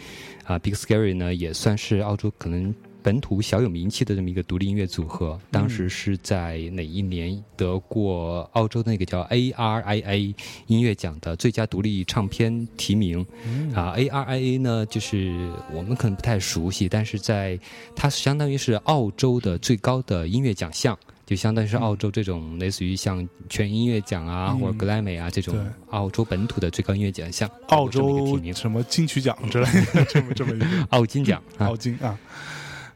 [0.44, 2.72] 啊、b i g Scary 呢也算是澳洲可能
[3.02, 5.38] 本土小有名气的这么一个独立音乐组合。
[5.50, 10.34] 当时是在哪一年得过澳洲的那个叫 ARIA
[10.66, 13.24] 音乐奖的最佳独立唱片提名？
[13.74, 17.58] 啊，ARIA 呢，就是我们可能不太熟悉，但是在
[17.94, 20.98] 它相当于是澳洲的最高的音乐奖项。
[21.26, 32.18] 就相当于是澳洲这种类似于像全音乐奖啊，嗯或者格莱美啊这种对澳洲本土的最高音乐奖项，澳洲什么金曲奖之类的，这么这么一个 澳金奖啊澳，金啊。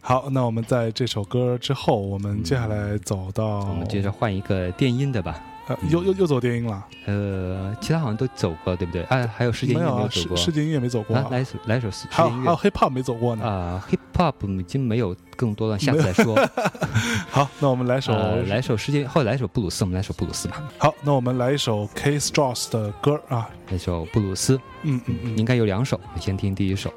[0.06, 5.42] 好，那我们在这首歌之后，我们接下来走到我们接着换一个电音的吧。
[5.66, 6.86] 呃，又又又走电音了？
[7.06, 9.02] 呃，其他好像都走过，对不对？
[9.04, 10.36] 哎，还有世界音乐没有走过。
[10.36, 13.46] 世世界音乐没走过啊啊，，来首来一首世界音乐 hip hop 没走过呢。
[13.46, 16.36] 啊，hip hop 已经没有更多了，下次再说。
[17.32, 26.92] 好，那我们来首呃，来首世界，后来来首布鲁斯，我们来首布鲁斯吧，好，那我们来一首 K Strauss 的歌啊，来首布鲁斯，嗯嗯嗯，应该有两首，我先听第一首。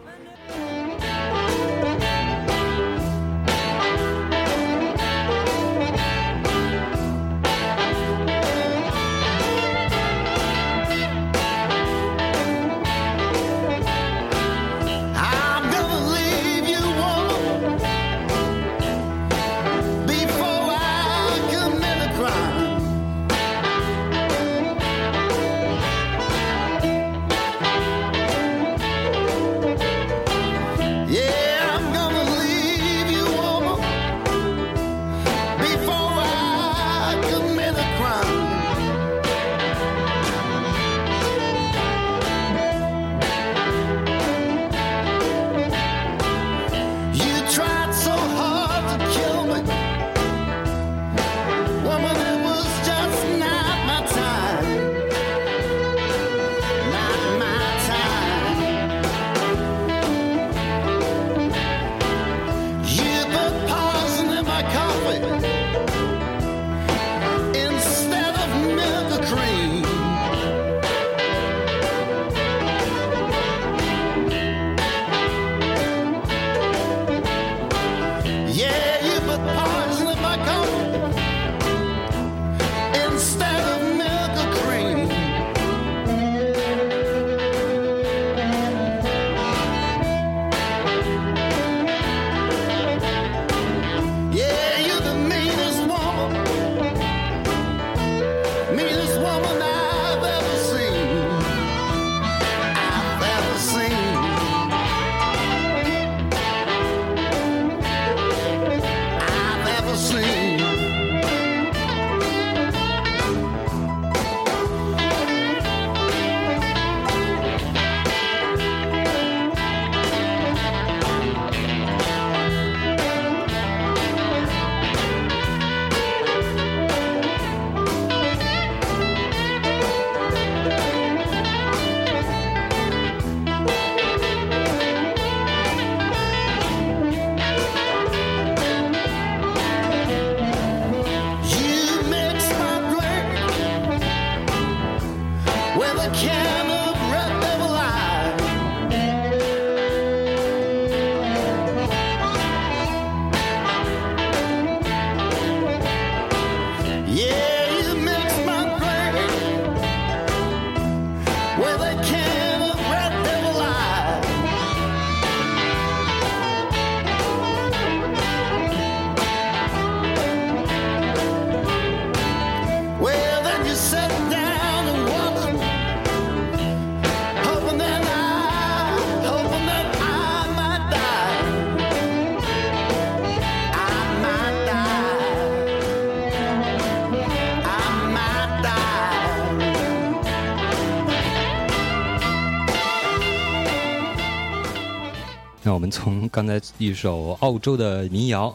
[196.38, 198.54] 刚才一首澳洲的民谣，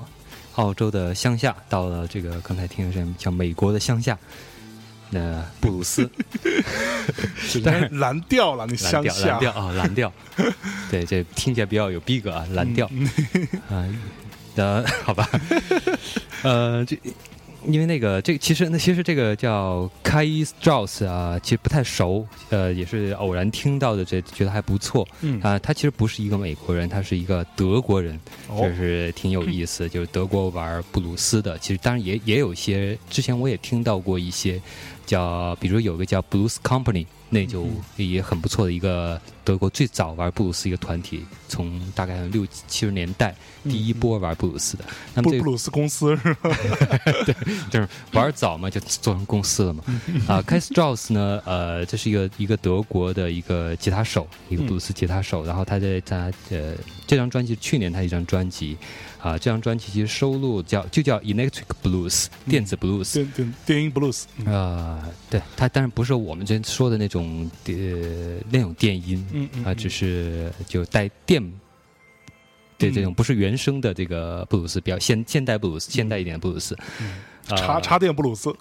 [0.55, 4.16] 澳洲的乡下，到了这个刚才听的是叫美国的乡下，
[5.11, 6.09] 那布鲁斯。
[7.64, 9.30] 但是蓝调了，你蓝调乡下。
[9.30, 10.12] 蓝调啊蓝调，
[10.93, 12.87] 对，这听起来比较有逼格啊，蓝调。
[13.68, 13.85] 啊，
[14.55, 15.28] 呃， 好吧，
[16.45, 16.97] 呃，这。
[17.66, 25.06] 因为那个，这其实那其实这个叫 Kai Strauss 啊，其实不太熟，呃，也是偶然听到的，这觉得还不错。
[25.20, 29.88] 嗯啊、他其实不是一个美国人，他是一个德国人，哦这是挺有意思。
[29.88, 34.60] 就是德国玩布鲁斯的，其实当然也也有一些，之前我也听到过一些
[35.06, 43.34] 叫，比如有个叫 Blues Company，那就也很不错的一个德国最早玩布鲁斯一个团体，从大概六七十年代
[43.64, 44.84] 第一波玩布鲁斯的。
[45.14, 46.51] 那么这个布布鲁斯公司是吧？
[47.26, 47.34] 对
[47.70, 49.84] 就是玩早嘛，就做成公司了嘛。
[50.26, 55.45] 啊 k a s Strauss 呢，呃，这是一个一个德国的一个吉他手，一个布鲁斯吉他手。
[55.45, 56.74] 然后他在他呃
[57.07, 58.76] 这张专辑，去年他一张专辑，
[59.20, 63.12] 啊，这张专辑其实收录叫就叫 Electric Blues 电子 blues。
[63.12, 67.74] 电电电音 blues，嗯呃，对，它当然不是我们之前说的那种呃
[68.51, 71.43] 那种电音，嗯嗯啊，只是就带电
[72.83, 76.76] 对这种不是原生的这个布鲁斯，比较现现代布鲁斯，现代一点的布鲁斯。
[77.49, 78.55] 呃插插电布鲁斯，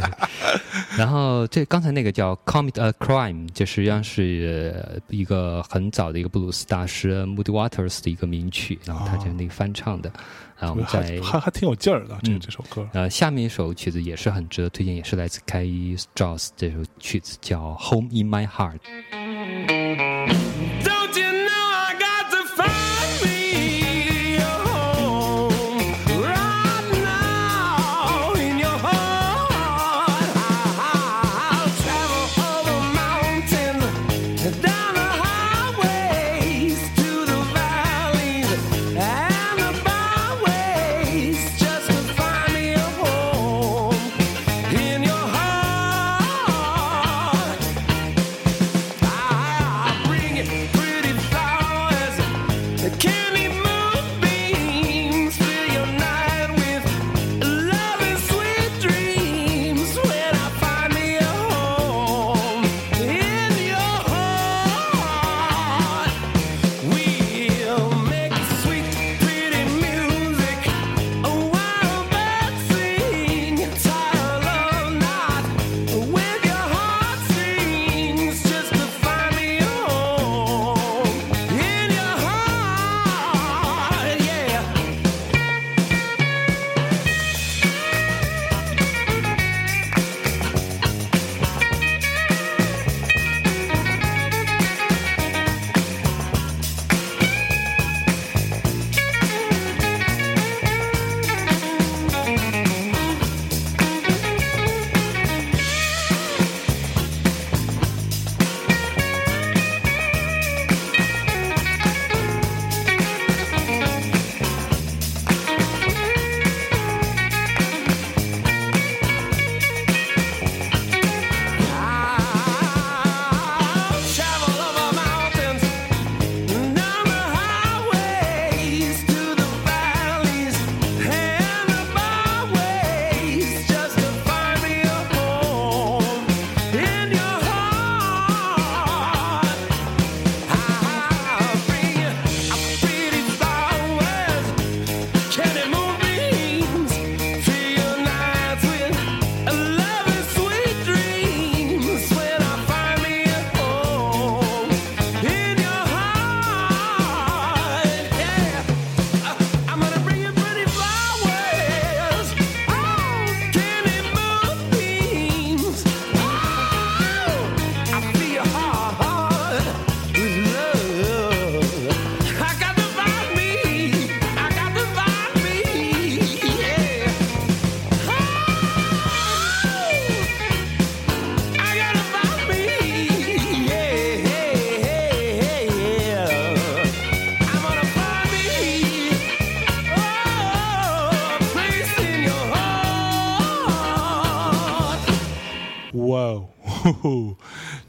[0.96, 10.10] 然后这刚才那个叫《Commit a Crime》，这实际上是呃一个很早的一个布鲁斯大师 Moody Waters 的一个名曲，然后他就那个翻唱的。
[10.58, 12.88] 啊，我们再还还还挺有劲儿的，这嗯这首歌。
[12.94, 18.78] 呃下面一首曲子也是很值得推荐，也是来自 k y Strauss 这首曲子叫《Home in My Heart》。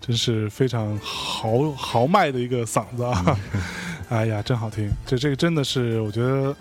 [0.07, 3.37] 真是非常豪豪迈的一个嗓子啊！
[4.07, 4.89] 哎呀，真好听。
[5.05, 6.55] 这这个真的是，我觉得，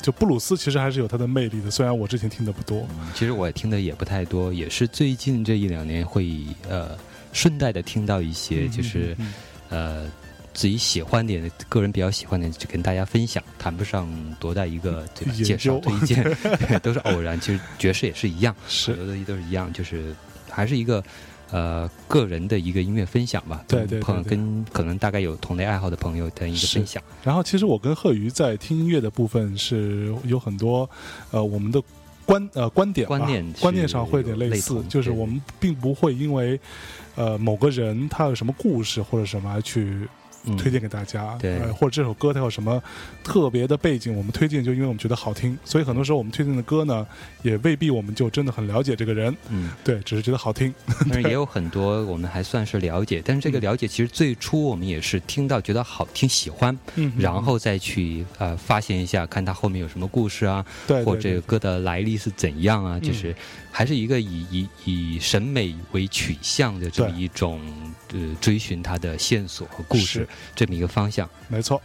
[0.00, 1.70] 就布鲁斯其实还是有它的魅力的。
[1.70, 6.40] 虽然我之前听的不多，其实我也听的也不太多，也是最近这一两年会
[6.70, 6.96] 呃
[7.34, 9.34] 顺带的听到一些，就是、嗯
[9.68, 10.10] 呃
[10.54, 14.08] 自己喜欢点的，个人比较喜欢的，就跟大家分享，谈不上
[14.40, 16.24] 多大一个对吧研介绍 推荐，
[16.80, 17.38] 都是偶然。
[17.38, 20.16] 其实爵士也是一样，是很多东西都是一样，就是
[20.48, 21.04] 还是一个。
[21.50, 27.02] 呃，个人的一个音乐分享吧，对对朋跟可能大概有同类爱好的朋友的一个分享。
[27.22, 30.88] 然后其实我跟贺瑜在听音乐的部分是有很多
[31.30, 31.80] 呃我们的
[32.24, 36.58] 观呃观点观念观念上会有点类似就是我们并不会因为
[37.14, 40.08] 呃某个人他有什么故事或者什么而去嗯
[40.56, 41.58] 推荐给大家，对。
[41.58, 42.82] 呃，或者这首歌它有什么
[43.24, 47.06] 特别的背景，我们推荐就因为我们觉得好听，所以很多时候我们推荐的歌呢，
[47.42, 50.72] 也未必我们就真的很了解这个人，嗯，对，只是觉得好听，
[51.10, 63.34] 但是 也有很多我们还算是了解，但是这个了解其实最初我们也是听到觉得好听喜欢，嗯然后再去呃发现一下，看它后面有什么故事啊，对，对或这个歌的来历是怎样啊，嗯就是
[63.76, 67.60] 还是一个以以以审美为取向的这么一种
[68.14, 70.26] 呃追寻它的线索和故事。
[70.54, 71.28] 这么一个方向。
[71.46, 71.78] 没错。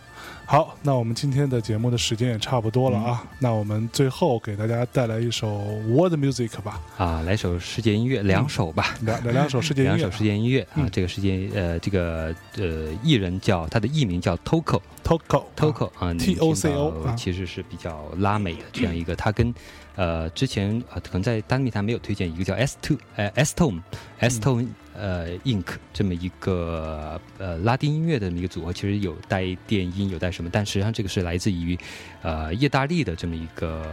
[0.46, 3.28] 好，那我们今天的节目的时间也差不多了啊。
[3.40, 5.50] 那我们最后给大家带来一首
[5.90, 8.96] World Music 吧，啊，来首世界音乐，两首吧。
[9.02, 19.54] 两两两首世界音乐，两首世界音乐啊，嗯这个世界呃，这个呃艺人叫他的艺名叫 Toco Toco Toco 啊 T O C O 其实是比较拉美的这样一个，他跟
[19.96, 23.82] 呃之前呃可能在单密谈没有推荐一个叫 S Two 呃 S Tone
[24.20, 31.78] S Tone 呃 Inc 这么一个呃拉丁音乐的这么一个组合，其实有带电音，有带什么，但实际上这个是来自于
[32.22, 33.86] 呃意大利的这么一个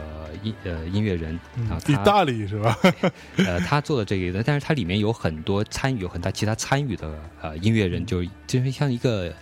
[0.43, 1.39] 音呃音乐人
[1.69, 2.77] 啊，意大利是吧？
[3.37, 9.33] 呃，他做的这个，但是它里面有很多参与，有很大其他参与的呃音乐人，就就是像一个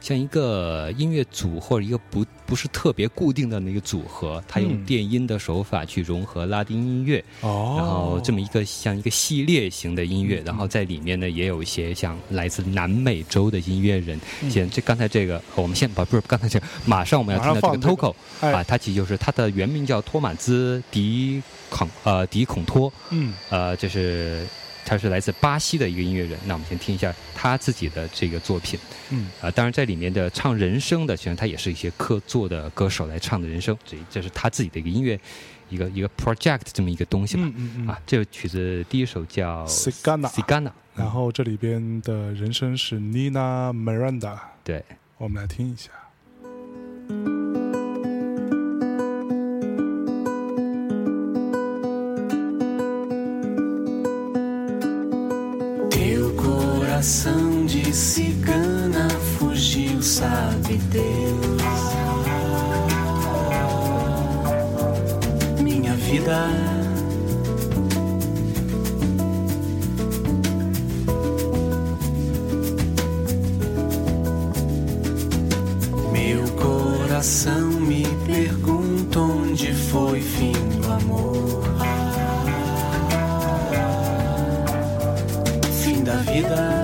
[0.00, 14.18] 像一个音乐组或者一个不不是特别固定的那个组合，他用嗯电音的手法去融合拉丁音乐，哦，然后这么一个像一个系列型的音乐，然后在里面呢也有一些像来自南美洲的音乐人，
[14.50, 18.52] 像这刚才这个我们先把不是刚才这个，马上我们要听到这个 Toco 哎。
[18.52, 22.92] 啊，他其实就是他的原名叫托马兹迪孔呃迪孔托。
[23.10, 24.46] 嗯，呃，这是
[24.84, 26.38] 他是来自巴西的一个音乐人。
[26.46, 28.78] 那我们先听一下他自己的这个作品。
[29.10, 35.18] 嗯，啊、当然在里面的唱人声的，其实际上他也是一些客座的歌手来唱的人声，这这是他自己的一个音乐，
[35.68, 37.42] 一个一个 project 这么一个东西吧。
[37.44, 44.84] 嗯嗯嗯啊，这个曲子第一首叫 Cigana，然后这里边的人声是 Nina Miranda，对，
[45.18, 45.90] 我们来听一下。
[57.00, 61.62] Coração de cigana fugiu, sabe Deus.
[65.62, 66.46] Minha vida.
[76.12, 81.64] Meu coração me pergunta onde foi fim do amor.
[85.82, 86.79] fim da vida.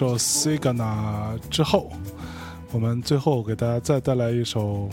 [0.00, 1.92] 首《Sigana》之后，
[2.72, 4.88] 我们最后给大家再带来一首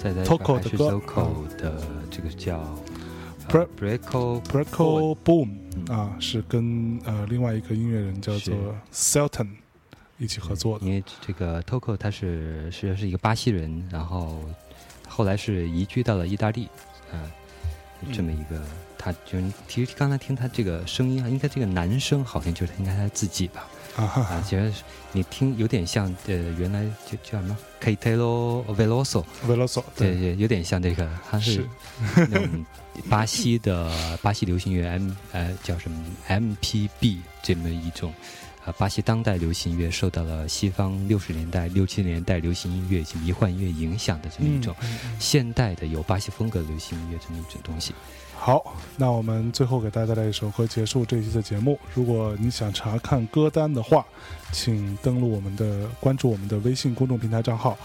[0.00, 1.26] 再在 Toko 还是的歌
[1.58, 2.60] 的这个叫
[3.48, 5.86] Bre- Breako Breako Boom 嗯。
[5.88, 8.54] 啊，是跟呃另外一个音乐人叫做
[8.92, 9.48] Selton
[10.18, 10.86] 一起合作的。
[10.86, 14.38] 因为这个 Toko 他是实际上是一个巴西人，然后
[15.08, 16.68] 后来是移居到了意大利，
[17.10, 17.18] 啊、
[18.12, 18.62] 这么一个，
[18.96, 23.66] 他就其实刚才听他这个声音啊，应该这个男生好像就是应该他自己吧，
[24.04, 24.72] 啊其实
[25.12, 30.14] 你听有点像呃原来就叫什么？Caetano Veloso，，Veloso 对。
[30.14, 31.68] 对对，有点像这个，他是是。
[32.30, 32.66] 那种
[33.08, 35.98] 巴西的巴西流行乐 M 呃叫什么
[36.28, 38.12] ？MPB 这么一种。
[38.64, 44.74] 啊，巴西当代流行乐受到了西方六十年代、六七年代流行音乐以及迷幻音乐影响的这么一种
[45.18, 47.94] 现代的有巴西风格的流行音乐这么一种东西。
[48.40, 51.76] 好，那我们最后给大家带来一首歌结束这一期的节目。
[51.92, 54.06] 如果你想查看歌单的话，
[54.52, 57.76] 请登录我们的关注我们的微信公众平台账号，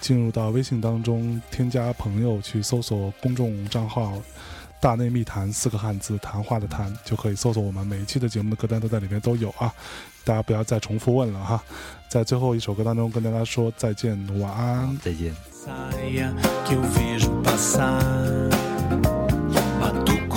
[0.00, 4.12] 进入到微信当中添加朋友去搜索公众账号
[4.80, 9.72] “大内密谈”四个汉字“谈话”的谈，就可以搜索我们每一期的节目的歌单都在里面都有啊。
[10.24, 11.60] 大家不要再重复问了哈，
[12.08, 14.96] 在最后一首歌当中跟大家说再见，晚安。
[14.98, 15.34] 再见。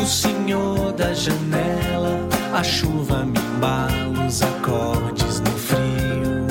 [0.01, 2.19] O senhor da janela,
[2.53, 6.45] a chuva me embala os acordes no frio.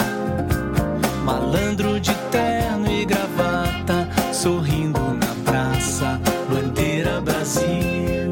[1.25, 8.31] Malandro de terno e gravata, sorrindo na praça, bandeira Brasil.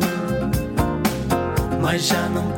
[1.80, 2.52] Mas já não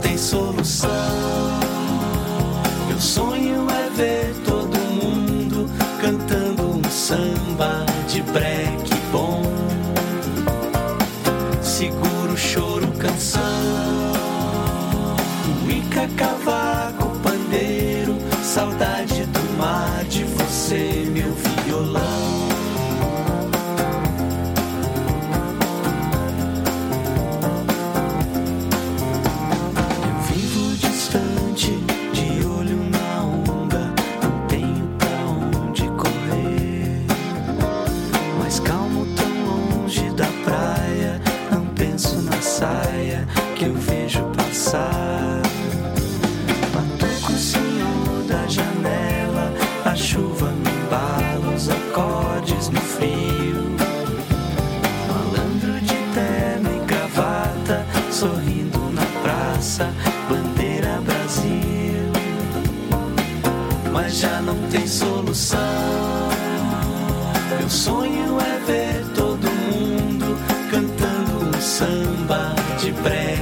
[73.05, 73.34] But.